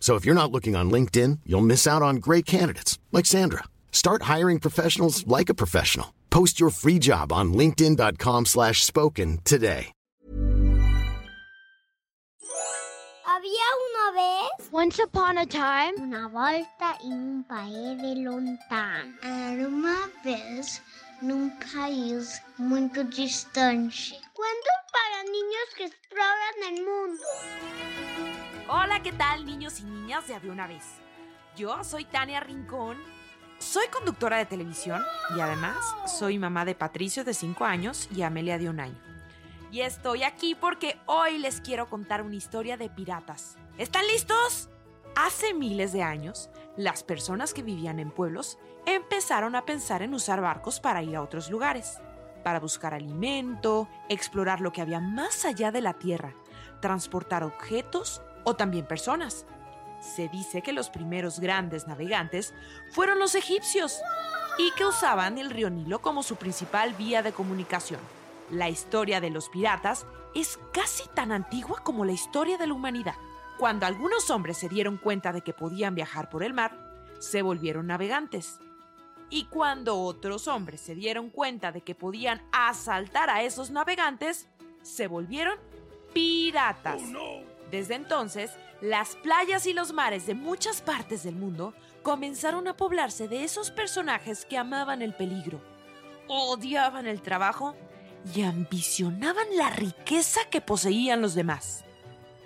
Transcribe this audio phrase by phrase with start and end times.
[0.00, 3.64] So if you're not looking on LinkedIn, you'll miss out on great candidates like Sandra.
[3.92, 6.14] Start hiring professionals like a professional.
[6.30, 9.92] Post your free job on linkedin.com/spoken slash spoken today.
[13.24, 19.14] Había una vez Once upon a time, una volta em um país lontano.
[19.20, 20.80] Era uma vez
[21.22, 24.18] num país muito distante.
[24.32, 27.22] Cuentos para niños que exploran el mundo.
[28.68, 30.84] Hola, ¿qué tal niños y niñas de Había una vez?
[31.56, 32.96] Yo soy Tania Rincón,
[33.58, 35.02] soy conductora de televisión
[35.36, 38.98] y además soy mamá de Patricio de 5 años y Amelia de un año.
[39.70, 43.56] Y estoy aquí porque hoy les quiero contar una historia de piratas.
[43.76, 44.68] ¿Están listos?
[45.16, 48.58] Hace miles de años, las personas que vivían en pueblos
[48.94, 51.98] empezaron a pensar en usar barcos para ir a otros lugares,
[52.42, 56.34] para buscar alimento, explorar lo que había más allá de la tierra,
[56.80, 59.46] transportar objetos o también personas.
[60.00, 62.54] Se dice que los primeros grandes navegantes
[62.92, 64.00] fueron los egipcios
[64.58, 68.00] y que usaban el río Nilo como su principal vía de comunicación.
[68.50, 73.14] La historia de los piratas es casi tan antigua como la historia de la humanidad.
[73.58, 76.76] Cuando algunos hombres se dieron cuenta de que podían viajar por el mar,
[77.18, 78.58] se volvieron navegantes.
[79.30, 84.48] Y cuando otros hombres se dieron cuenta de que podían asaltar a esos navegantes,
[84.82, 85.56] se volvieron
[86.12, 87.00] piratas.
[87.70, 88.50] Desde entonces,
[88.80, 93.70] las playas y los mares de muchas partes del mundo comenzaron a poblarse de esos
[93.70, 95.60] personajes que amaban el peligro,
[96.26, 97.76] odiaban el trabajo
[98.34, 101.84] y ambicionaban la riqueza que poseían los demás.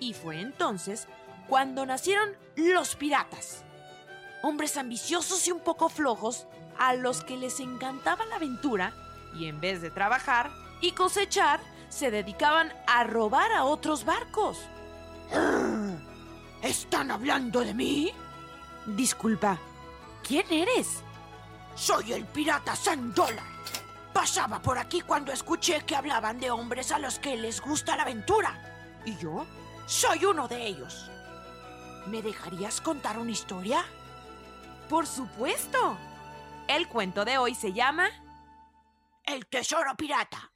[0.00, 1.08] Y fue entonces
[1.48, 3.64] cuando nacieron los piratas,
[4.42, 6.46] hombres ambiciosos y un poco flojos
[6.78, 8.92] a los que les encantaba la aventura
[9.34, 14.58] y en vez de trabajar y cosechar, se dedicaban a robar a otros barcos.
[16.62, 18.12] ¿Están hablando de mí?
[18.86, 19.58] Disculpa,
[20.26, 21.02] ¿quién eres?
[21.74, 23.42] Soy el pirata Sandola.
[24.12, 28.02] Pasaba por aquí cuando escuché que hablaban de hombres a los que les gusta la
[28.02, 29.00] aventura.
[29.04, 29.44] Y yo
[29.86, 31.10] soy uno de ellos.
[32.06, 33.84] ¿Me dejarías contar una historia?
[34.88, 35.98] Por supuesto.
[36.66, 38.08] El cuento de hoy se llama
[39.24, 40.50] El Tesoro Pirata.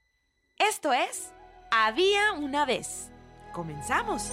[0.56, 1.34] Esto es
[1.70, 3.10] Había una vez.
[3.52, 4.32] Comenzamos.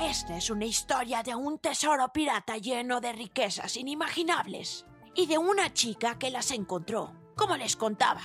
[0.00, 4.84] Esta es una historia de un tesoro pirata lleno de riquezas inimaginables
[5.14, 8.22] y de una chica que las encontró, como les contaba.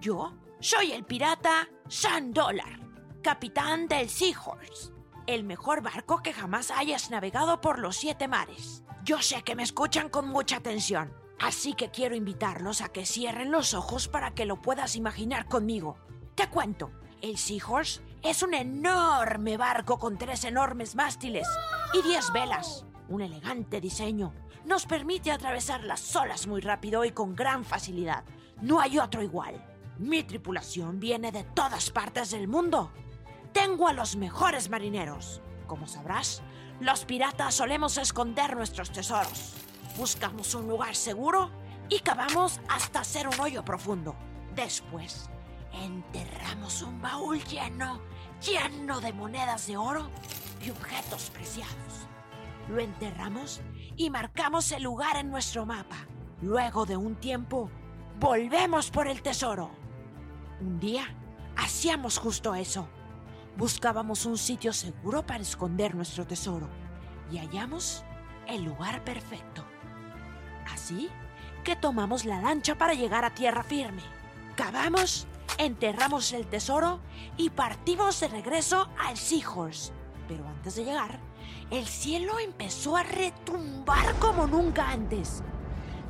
[0.00, 2.78] Yo soy el pirata San Dollar,
[3.22, 4.92] capitán del Seahorse,
[5.26, 8.84] el mejor barco que jamás hayas navegado por los siete mares.
[9.04, 13.52] Yo sé que me escuchan con mucha atención, así que quiero invitarlos a que cierren
[13.52, 15.98] los ojos para que lo puedas imaginar conmigo.
[16.34, 21.46] Te cuento, el Seahorse es un enorme barco con tres enormes mástiles
[21.92, 22.86] y diez velas.
[23.10, 24.32] Un elegante diseño.
[24.64, 28.24] Nos permite atravesar las olas muy rápido y con gran facilidad.
[28.62, 29.62] No hay otro igual.
[29.98, 32.90] Mi tripulación viene de todas partes del mundo.
[33.52, 35.42] Tengo a los mejores marineros.
[35.66, 36.42] Como sabrás,
[36.80, 39.54] los piratas solemos esconder nuestros tesoros.
[39.96, 41.50] Buscamos un lugar seguro
[41.88, 44.16] y cavamos hasta hacer un hoyo profundo.
[44.54, 45.30] Después,
[45.72, 48.00] enterramos un baúl lleno,
[48.40, 50.10] lleno de monedas de oro
[50.64, 52.08] y objetos preciados.
[52.68, 53.60] Lo enterramos
[53.96, 56.06] y marcamos el lugar en nuestro mapa.
[56.42, 57.70] Luego de un tiempo,
[58.18, 59.70] volvemos por el tesoro.
[60.60, 61.04] Un día,
[61.56, 62.88] hacíamos justo eso.
[63.56, 66.68] Buscábamos un sitio seguro para esconder nuestro tesoro
[67.30, 68.04] y hallamos
[68.48, 69.64] el lugar perfecto.
[70.72, 71.08] Así
[71.62, 74.02] que tomamos la lancha para llegar a tierra firme.
[74.56, 76.98] Cavamos, enterramos el tesoro
[77.36, 79.92] y partimos de regreso al Seahorse.
[80.26, 81.20] Pero antes de llegar,
[81.70, 85.44] el cielo empezó a retumbar como nunca antes.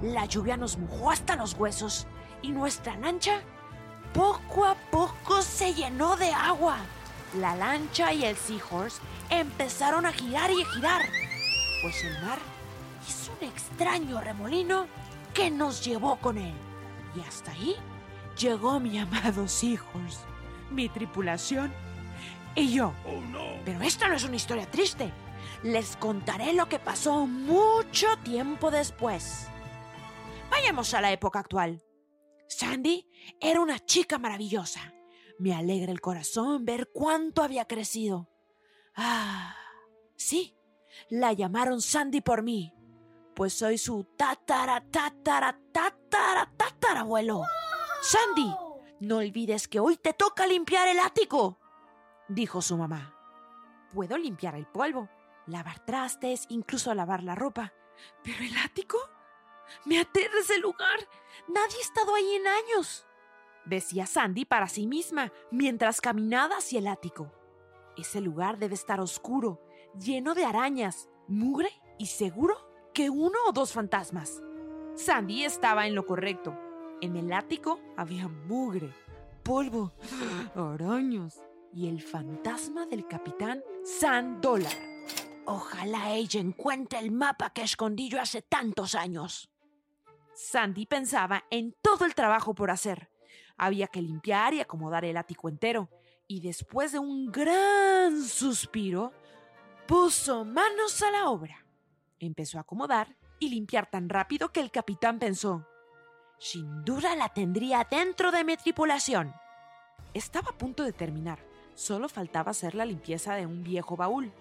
[0.00, 2.06] La lluvia nos mojó hasta los huesos
[2.40, 3.42] y nuestra lancha
[4.14, 6.78] poco a poco se llenó de agua.
[7.36, 11.02] La lancha y el Seahorse empezaron a girar y a girar,
[11.82, 12.38] pues el mar
[13.08, 14.86] hizo un extraño remolino
[15.32, 16.54] que nos llevó con él.
[17.16, 17.74] Y hasta ahí
[18.38, 20.20] llegó mi amado Seahorse,
[20.70, 21.72] mi tripulación
[22.54, 22.92] y yo.
[23.64, 25.12] Pero esta no es una historia triste.
[25.64, 29.48] les contaré lo que pasó mucho tiempo después.
[30.50, 31.82] Vayamos a la época actual.
[32.48, 33.08] Sandy
[33.40, 34.93] era una chica maravillosa.
[35.38, 38.28] Me alegra el corazón ver cuánto había crecido.
[38.94, 39.56] Ah,
[40.16, 40.56] sí,
[41.08, 42.72] la llamaron Sandy por mí,
[43.34, 47.42] pues soy su tatara, tatara, tatara, tatarabuelo.
[48.00, 48.54] Sandy,
[49.00, 51.58] no olvides que hoy te toca limpiar el ático,
[52.28, 53.18] dijo su mamá.
[53.92, 55.08] Puedo limpiar el polvo,
[55.46, 57.72] lavar trastes, incluso lavar la ropa.
[58.22, 58.98] ¿Pero el ático?
[59.84, 61.08] Me aterra ese lugar.
[61.48, 63.06] Nadie ha estado ahí en años,
[63.64, 67.32] decía Sandy para sí misma mientras caminaba hacia el ático.
[67.96, 69.60] Ese lugar debe estar oscuro,
[69.98, 72.56] lleno de arañas, mugre y seguro
[72.92, 74.42] que uno o dos fantasmas.
[74.94, 76.56] Sandy estaba en lo correcto.
[77.00, 78.90] En el ático había mugre,
[79.42, 79.92] polvo,
[80.54, 84.72] arañas y el fantasma del capitán San Dólar.
[85.46, 89.50] Ojalá ella encuentre el mapa que escondí yo hace tantos años.
[90.34, 93.10] Sandy pensaba en todo el trabajo por hacer.
[93.56, 95.88] Había que limpiar y acomodar el ático entero.
[96.26, 99.12] Y después de un gran suspiro,
[99.86, 101.64] puso manos a la obra.
[102.18, 105.66] Empezó a acomodar y limpiar tan rápido que el capitán pensó,
[106.38, 109.34] sin duda la tendría dentro de mi tripulación.
[110.12, 111.38] Estaba a punto de terminar.
[111.74, 114.32] Solo faltaba hacer la limpieza de un viejo baúl.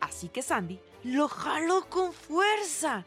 [0.00, 3.06] Así que Sandy lo jaló con fuerza.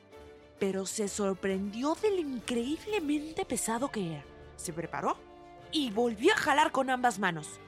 [0.60, 4.26] Pero se sorprendió de lo increíblemente pesado que era.
[4.56, 5.18] Se preparó
[5.72, 7.60] y volvió a jalar con ambas manos.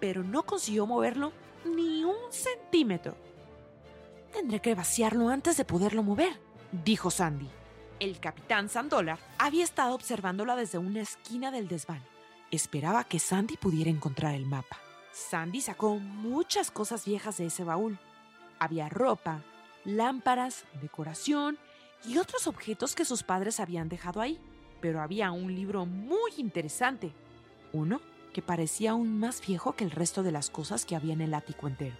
[0.00, 1.32] Pero no consiguió moverlo
[1.64, 3.16] ni un centímetro.
[4.32, 6.38] Tendré que vaciarlo antes de poderlo mover,
[6.84, 7.48] dijo Sandy.
[7.98, 12.02] El capitán Sandola había estado observándola desde una esquina del desván.
[12.50, 14.78] Esperaba que Sandy pudiera encontrar el mapa.
[15.12, 17.98] Sandy sacó muchas cosas viejas de ese baúl.
[18.58, 19.42] Había ropa,
[19.84, 21.58] lámparas, decoración
[22.04, 24.38] y otros objetos que sus padres habían dejado ahí.
[24.82, 27.14] Pero había un libro muy interesante.
[27.76, 28.00] Uno
[28.32, 31.34] que parecía aún más viejo que el resto de las cosas que había en el
[31.34, 31.96] ático entero.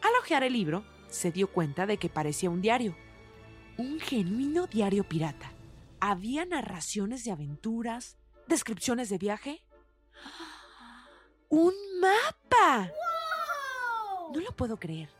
[0.00, 2.96] Al ojear el libro, se dio cuenta de que parecía un diario.
[3.78, 5.52] Un genuino diario pirata.
[6.00, 8.16] Había narraciones de aventuras,
[8.46, 9.62] descripciones de viaje.
[11.48, 12.90] ¡Un mapa!
[14.32, 15.10] No lo puedo creer.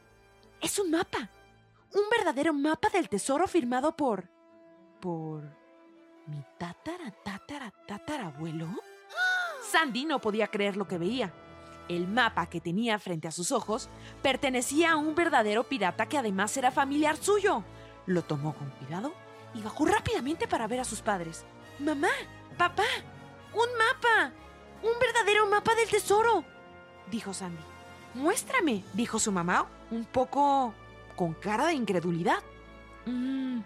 [0.61, 1.29] Es un mapa.
[1.93, 4.29] Un verdadero mapa del tesoro firmado por...
[5.01, 5.43] por...
[6.27, 8.69] mi tatara, tatara, tatarabuelo.
[9.73, 11.33] Sandy no podía creer lo que veía.
[11.89, 13.89] El mapa que tenía frente a sus ojos
[14.23, 17.65] pertenecía a un verdadero pirata que además era familiar suyo.
[18.05, 19.15] Lo tomó con cuidado
[19.55, 21.47] y bajó rápidamente para ver a sus padres.
[21.79, 22.11] Mamá,
[22.59, 22.85] papá,
[23.55, 24.33] un mapa.
[24.83, 26.45] Un verdadero mapa del tesoro,
[27.11, 27.63] dijo Sandy.
[28.15, 30.75] Muéstrame, dijo su mamá, un poco
[31.17, 32.43] con cara de incredulidad.
[33.07, 33.61] Mmm,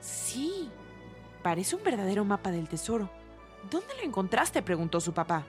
[0.00, 0.68] sí,
[1.42, 3.21] parece un verdadero mapa del tesoro.
[3.70, 4.62] ¿Dónde lo encontraste?
[4.62, 5.46] preguntó su papá.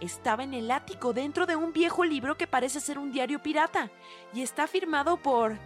[0.00, 3.90] Estaba en el ático dentro de un viejo libro que parece ser un diario pirata
[4.32, 5.56] y está firmado por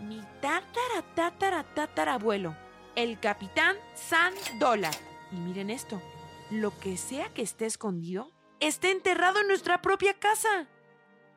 [0.00, 2.56] mi tatara tatara tatarabuelo,
[2.96, 4.94] el capitán San Dólar.
[5.30, 6.02] Y miren esto,
[6.50, 10.66] lo que sea que esté escondido, está enterrado en nuestra propia casa.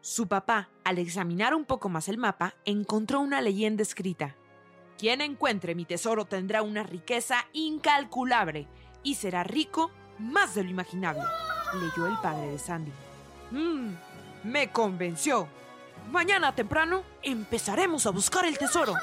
[0.02, 4.36] Su papá, al examinar un poco más el mapa, encontró una leyenda escrita.
[4.98, 8.68] Quien encuentre mi tesoro tendrá una riqueza incalculable
[9.04, 11.24] y será rico más de lo imaginable,
[11.74, 12.92] leyó el padre de Sandy.
[13.52, 13.94] Mmm,
[14.44, 15.48] me convenció.
[16.12, 18.94] Mañana temprano empezaremos a buscar el tesoro,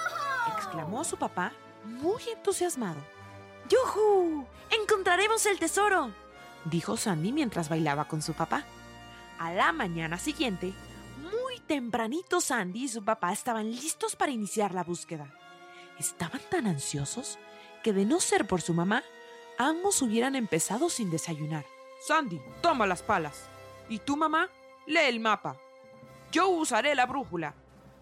[0.56, 1.52] exclamó su papá
[1.84, 3.00] muy entusiasmado.
[3.68, 4.46] ¡Yujú!
[4.70, 6.10] ¡Encontraremos el tesoro!
[6.64, 8.64] dijo Sandy mientras bailaba con su papá.
[9.38, 10.74] A la mañana siguiente,
[11.18, 15.26] muy tempranito Sandy y su papá estaban listos para iniciar la búsqueda.
[15.98, 17.38] Estaban tan ansiosos
[17.82, 19.02] que de no ser por su mamá,
[19.60, 21.66] ambos hubieran empezado sin desayunar.
[22.00, 23.46] Sandy, toma las palas.
[23.90, 24.48] Y tú, mamá,
[24.86, 25.58] lee el mapa.
[26.32, 27.54] Yo usaré la brújula,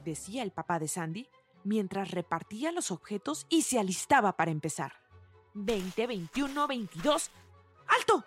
[0.04, 1.28] decía el papá de Sandy,
[1.64, 4.92] mientras repartía los objetos y se alistaba para empezar.
[5.54, 7.30] 20, 21, 22.
[7.88, 8.24] ¡Alto!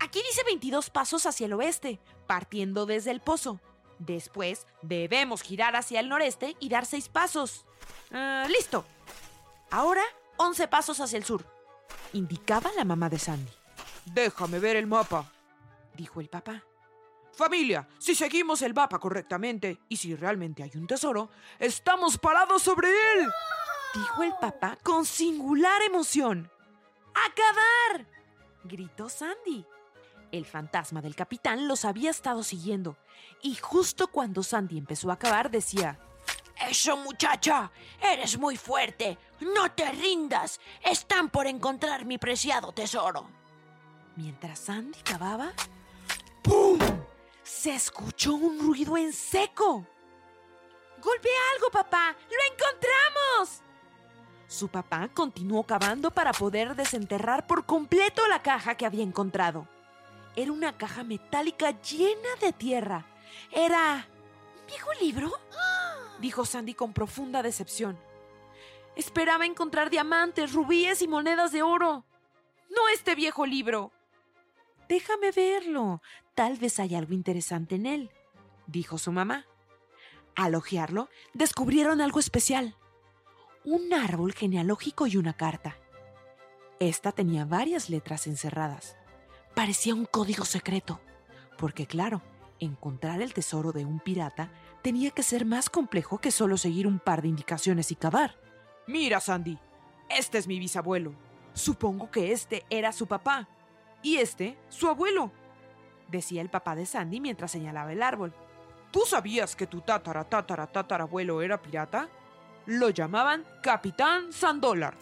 [0.00, 3.60] Aquí dice 22 pasos hacia el oeste, partiendo desde el pozo.
[4.00, 7.66] Después debemos girar hacia el noreste y dar 6 pasos.
[8.10, 8.84] Ah, ¡Listo!
[9.70, 10.02] Ahora
[10.38, 11.53] 11 pasos hacia el sur,
[12.12, 13.52] indicaba la mamá de Sandy.
[14.06, 15.30] Déjame ver el mapa,
[15.96, 16.62] dijo el papá.
[17.32, 22.88] Familia, si seguimos el mapa correctamente y si realmente hay un tesoro, estamos parados sobre
[22.88, 23.28] él,
[23.92, 26.50] dijo el papá con singular emoción.
[27.10, 28.06] ¡Acabar!
[28.62, 29.66] gritó Sandy.
[30.30, 32.96] El fantasma del capitán los había estado siguiendo
[33.42, 35.98] y justo cuando Sandy empezó a acabar decía,
[36.56, 37.70] Eso muchacha,
[38.00, 39.18] eres muy fuerte.
[39.40, 40.60] No te rindas.
[40.82, 43.28] Están por encontrar mi preciado tesoro.
[44.16, 45.52] Mientras Sandy cavaba,
[46.42, 46.78] ¡pum!
[47.42, 49.86] Se escuchó un ruido en seco.
[51.02, 52.14] ¡Golpea algo, papá!
[52.30, 53.62] ¡Lo encontramos!
[54.46, 59.66] Su papá continuó cavando para poder desenterrar por completo la caja que había encontrado.
[60.36, 63.04] Era una caja metálica llena de tierra.
[63.50, 64.06] Era...
[64.60, 65.32] ¿Un viejo libro?
[66.24, 67.98] Dijo Sandy con profunda decepción.
[68.96, 72.06] Esperaba encontrar diamantes, rubíes y monedas de oro.
[72.70, 73.92] No este viejo libro.
[74.88, 76.00] Déjame verlo.
[76.34, 78.10] Tal vez haya algo interesante en él,
[78.66, 79.44] dijo su mamá.
[80.34, 82.74] Al ojearlo, descubrieron algo especial.
[83.62, 85.76] Un árbol genealógico y una carta.
[86.80, 88.96] Esta tenía varias letras encerradas.
[89.54, 91.02] Parecía un código secreto,
[91.58, 92.22] porque claro,
[92.64, 94.50] encontrar el tesoro de un pirata
[94.82, 98.36] tenía que ser más complejo que solo seguir un par de indicaciones y cavar.
[98.86, 99.58] Mira, Sandy,
[100.10, 101.12] este es mi bisabuelo.
[101.54, 103.48] Supongo que este era su papá.
[104.02, 105.30] Y este, su abuelo,
[106.08, 108.34] decía el papá de Sandy mientras señalaba el árbol.
[108.90, 112.08] ¿Tú sabías que tu tatara tatara tatarabuelo era pirata?
[112.66, 114.96] Lo llamaban Capitán Sandólar.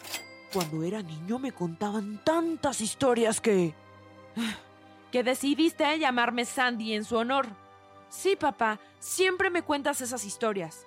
[0.52, 3.74] Cuando era niño me contaban tantas historias que...
[5.12, 7.46] que decidiste llamarme Sandy en su honor.
[8.08, 10.86] Sí, papá, siempre me cuentas esas historias,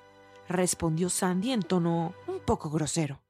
[0.49, 3.23] respondió Sandy en tono un poco grosero.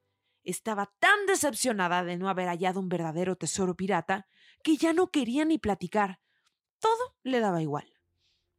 [0.43, 4.27] Estaba tan decepcionada de no haber hallado un verdadero tesoro pirata
[4.63, 6.19] que ya no quería ni platicar.
[6.79, 7.91] Todo le daba igual.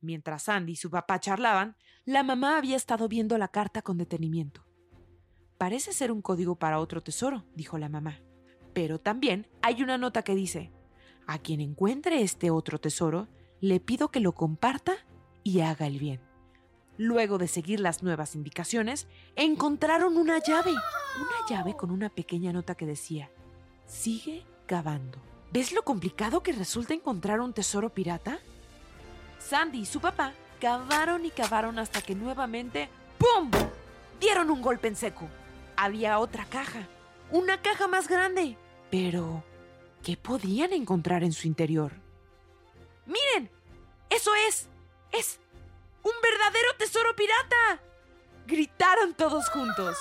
[0.00, 4.66] Mientras Sandy y su papá charlaban, la mamá había estado viendo la carta con detenimiento.
[5.58, 8.20] Parece ser un código para otro tesoro, dijo la mamá.
[8.74, 10.70] Pero también hay una nota que dice,
[11.26, 13.28] a quien encuentre este otro tesoro,
[13.60, 14.94] le pido que lo comparta
[15.42, 16.20] y haga el bien.
[16.98, 22.74] Luego de seguir las nuevas indicaciones, encontraron una llave, una llave con una pequeña nota
[22.74, 23.30] que decía,
[23.86, 25.18] sigue cavando.
[25.52, 28.38] ¿Ves lo complicado que resulta encontrar un tesoro pirata?
[29.38, 33.50] Sandy y su papá cavaron y cavaron hasta que nuevamente, ¡pum!
[34.20, 35.28] dieron un golpe en seco.
[35.76, 36.88] Había otra caja,
[37.30, 38.56] una caja más grande.
[38.90, 39.44] Pero,
[40.06, 41.90] ¿qué podían encontrar en su interior?
[43.06, 43.50] ¡Miren!
[44.08, 44.68] ¡Eso es!
[45.10, 45.40] ¡Es
[46.04, 47.82] un verdadero tesoro pirata!
[48.46, 49.96] Gritaron todos juntos.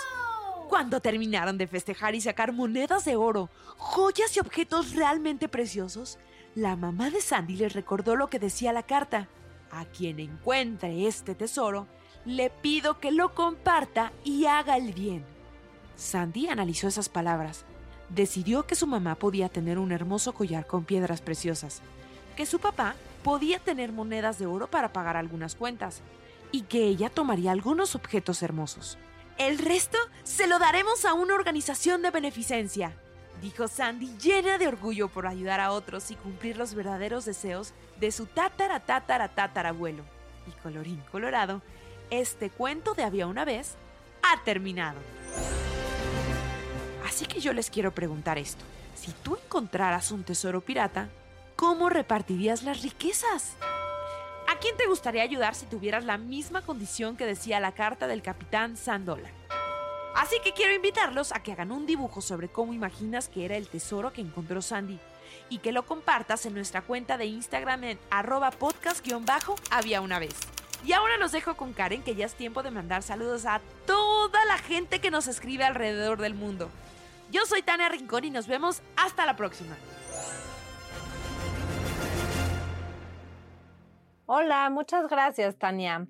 [0.69, 6.19] Cuando terminaron de festejar y sacar monedas de oro, joyas y objetos realmente preciosos,
[6.53, 9.27] la mamá de Sandy les recordó lo que decía la carta.
[9.71, 11.87] A quien encuentre este tesoro,
[12.25, 15.25] le pido que lo comparta y haga el bien.
[15.95, 17.65] Sandy analizó esas palabras.
[18.09, 21.81] Decidió que su mamá podía tener un hermoso collar con piedras preciosas,
[22.35, 26.01] que su papá podía tener monedas de oro para pagar algunas cuentas
[26.51, 28.97] y que ella tomaría algunos objetos hermosos.
[29.37, 32.93] El resto se lo daremos a una organización de beneficencia,
[33.41, 38.11] dijo Sandy llena de orgullo por ayudar a otros y cumplir los verdaderos deseos de
[38.11, 40.03] su tatara tatara tatarabuelo.
[40.47, 41.61] Y colorín colorado,
[42.11, 43.75] este cuento de había una vez
[44.23, 44.99] ha terminado.
[47.05, 48.65] Así que yo les quiero preguntar esto.
[48.95, 51.09] Si tú encontraras un tesoro pirata,
[51.55, 53.55] ¿cómo repartirías las riquezas?
[54.47, 58.23] ¿A quién te gustaría ayudar si tuvieras la misma condición que decía la carta del
[58.23, 59.29] capitán Sandola?
[60.15, 63.67] Así que quiero invitarlos a que hagan un dibujo sobre cómo imaginas que era el
[63.67, 64.99] tesoro que encontró Sandy
[65.49, 70.35] y que lo compartas en nuestra cuenta de Instagram en arroba podcast-había una vez.
[70.83, 74.45] Y ahora los dejo con Karen que ya es tiempo de mandar saludos a toda
[74.45, 76.69] la gente que nos escribe alrededor del mundo.
[77.31, 79.75] Yo soy Tania Rincón y nos vemos hasta la próxima.
[84.27, 86.07] Hola, muchas gracias, Tania.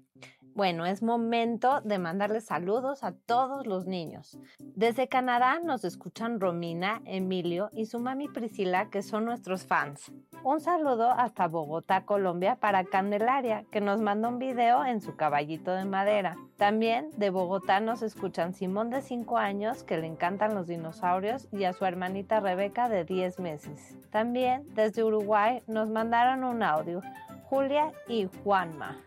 [0.54, 4.40] Bueno, es momento de mandarles saludos a todos los niños.
[4.58, 10.14] Desde Canadá nos escuchan Romina, Emilio y su mami Priscila, que son nuestros fans.
[10.46, 15.74] Un saludo hasta Bogotá, Colombia, para Candelaria, que nos manda un video en su caballito
[15.74, 16.38] de madera.
[16.56, 21.66] También de Bogotá nos escuchan Simón de 5 años, que le encantan los dinosaurios, y
[21.66, 23.98] a su hermanita Rebeca de 10 meses.
[24.10, 27.02] También desde Uruguay nos mandaron un audio
[27.50, 28.98] Julia y Juanma,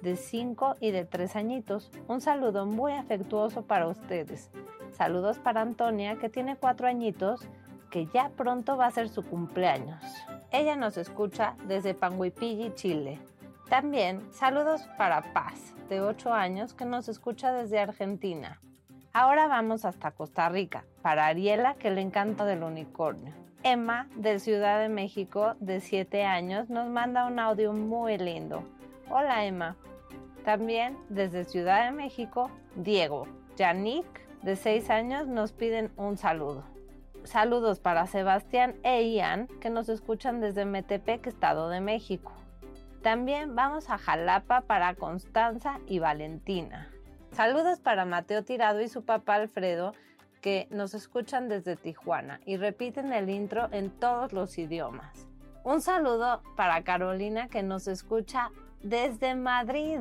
[0.00, 1.90] de 5 y de 3 añitos.
[2.08, 4.50] Un saludo muy afectuoso para ustedes.
[4.92, 7.46] Saludos para Antonia, que tiene 4 añitos,
[7.90, 10.02] que ya pronto va a ser su cumpleaños.
[10.50, 13.20] Ella nos escucha desde Panguipilli, Chile.
[13.68, 18.58] También saludos para Paz, de 8 años, que nos escucha desde Argentina.
[19.12, 23.34] Ahora vamos hasta Costa Rica, para Ariela, que le encanta del unicornio.
[23.64, 28.64] Emma, de Ciudad de México, de 7 años, nos manda un audio muy lindo.
[29.08, 29.76] Hola Emma.
[30.44, 34.04] También desde Ciudad de México, Diego, Yannick,
[34.42, 36.64] de 6 años, nos piden un saludo.
[37.22, 42.32] Saludos para Sebastián e Ian, que nos escuchan desde Metepec, Estado de México.
[43.00, 46.90] También vamos a Jalapa para Constanza y Valentina.
[47.30, 49.94] Saludos para Mateo Tirado y su papá Alfredo,
[50.42, 55.26] que nos escuchan desde Tijuana y repiten el intro en todos los idiomas.
[55.64, 58.50] Un saludo para Carolina, que nos escucha
[58.82, 60.00] desde Madrid.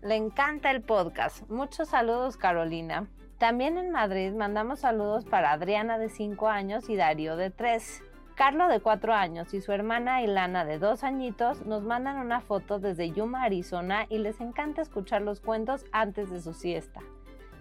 [0.00, 1.46] Le encanta el podcast.
[1.50, 3.08] Muchos saludos, Carolina.
[3.38, 8.02] También en Madrid mandamos saludos para Adriana de 5 años y Darío de 3.
[8.36, 12.78] Carlo de 4 años y su hermana Ilana de 2 añitos nos mandan una foto
[12.78, 17.00] desde Yuma, Arizona y les encanta escuchar los cuentos antes de su siesta.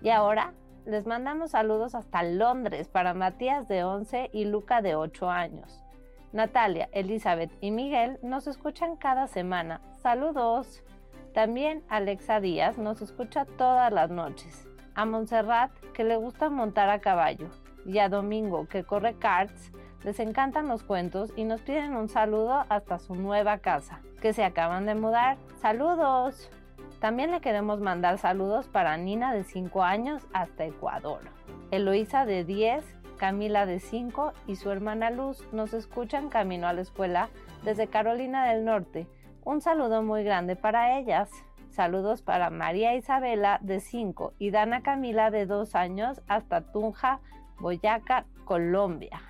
[0.04, 0.54] Y ahora
[0.88, 5.84] les mandamos saludos hasta Londres para Matías de 11 y Luca de 8 años.
[6.32, 9.82] Natalia, Elizabeth y Miguel nos escuchan cada semana.
[10.02, 10.84] Saludos.
[11.34, 14.66] También Alexa Díaz nos escucha todas las noches
[14.96, 17.50] a Montserrat, que le gusta montar a caballo,
[17.86, 19.72] y a Domingo, que corre karts,
[20.04, 24.44] les encantan los cuentos y nos piden un saludo hasta su nueva casa, que se
[24.44, 25.38] acaban de mudar.
[25.62, 26.50] ¡Saludos!
[27.00, 31.22] También le queremos mandar saludos para Nina de 5 años hasta Ecuador.
[31.70, 32.84] Eloísa de 10,
[33.18, 37.30] Camila de 5 y su hermana Luz nos escuchan camino a la escuela
[37.64, 39.08] desde Carolina del Norte.
[39.44, 41.30] Un saludo muy grande para ellas.
[41.70, 47.20] Saludos para María Isabela de 5 y Dana Camila de 2 años hasta Tunja,
[47.60, 49.22] Boyaca, Colombia.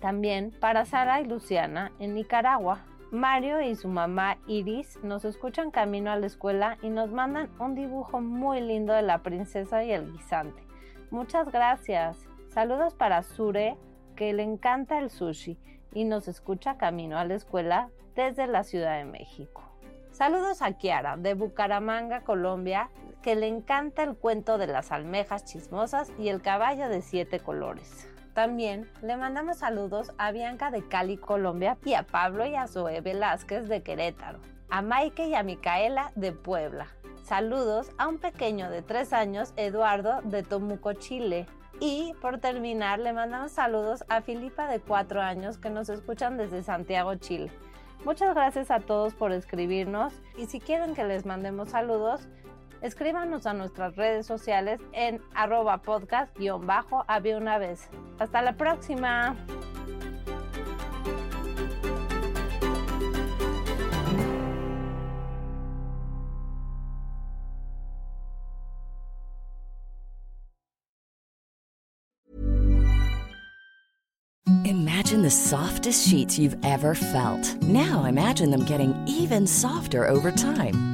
[0.00, 2.80] También para Sara y Luciana en Nicaragua.
[3.14, 7.74] Mario y su mamá Iris nos escuchan camino a la escuela y nos mandan un
[7.74, 10.62] dibujo muy lindo de la princesa y el guisante.
[11.10, 12.18] Muchas gracias.
[12.48, 13.76] Saludos para Sure,
[14.16, 15.56] que le encanta el sushi
[15.92, 19.62] y nos escucha camino a la escuela desde la Ciudad de México.
[20.10, 22.90] Saludos a Kiara de Bucaramanga, Colombia,
[23.22, 28.08] que le encanta el cuento de las almejas chismosas y el caballo de siete colores.
[28.34, 33.00] También le mandamos saludos a Bianca de Cali, Colombia, y a Pablo y a Zoe
[33.00, 36.88] Velázquez de Querétaro, a Maike y a Micaela de Puebla.
[37.22, 41.46] Saludos a un pequeño de tres años, Eduardo de Tomuco, Chile.
[41.78, 46.64] Y por terminar, le mandamos saludos a Filipa de cuatro años que nos escuchan desde
[46.64, 47.52] Santiago, Chile.
[48.04, 52.28] Muchas gracias a todos por escribirnos y si quieren que les mandemos saludos,
[52.84, 57.88] escríbanos a nuestras redes sociales en arroba podcast-había una vez.
[58.18, 59.34] Hasta la próxima.
[74.66, 77.62] Imagine the softest sheets you've ever felt.
[77.62, 80.93] Now imagine them getting even softer over time.